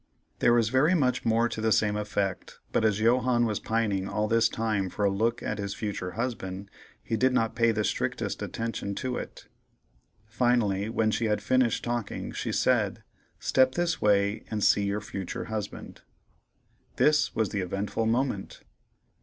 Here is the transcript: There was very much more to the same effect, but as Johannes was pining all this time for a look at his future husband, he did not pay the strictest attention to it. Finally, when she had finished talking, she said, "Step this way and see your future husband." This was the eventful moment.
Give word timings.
There 0.39 0.53
was 0.55 0.69
very 0.69 0.95
much 0.95 1.25
more 1.25 1.47
to 1.47 1.61
the 1.61 1.71
same 1.71 1.95
effect, 1.95 2.57
but 2.71 2.83
as 2.83 2.97
Johannes 2.97 3.45
was 3.47 3.59
pining 3.59 4.07
all 4.09 4.27
this 4.27 4.49
time 4.49 4.89
for 4.89 5.05
a 5.05 5.11
look 5.11 5.43
at 5.43 5.59
his 5.59 5.75
future 5.75 6.13
husband, 6.13 6.71
he 7.03 7.15
did 7.15 7.33
not 7.33 7.53
pay 7.53 7.71
the 7.71 7.83
strictest 7.83 8.41
attention 8.41 8.95
to 8.95 9.17
it. 9.17 9.45
Finally, 10.25 10.89
when 10.89 11.11
she 11.11 11.25
had 11.25 11.39
finished 11.39 11.83
talking, 11.83 12.31
she 12.31 12.51
said, 12.51 13.03
"Step 13.39 13.73
this 13.75 14.01
way 14.01 14.43
and 14.49 14.63
see 14.63 14.85
your 14.85 15.01
future 15.01 15.45
husband." 15.53 16.01
This 16.95 17.35
was 17.35 17.49
the 17.49 17.61
eventful 17.61 18.07
moment. 18.07 18.63